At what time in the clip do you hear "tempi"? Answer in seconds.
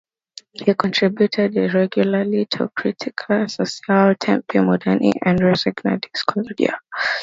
4.19-4.57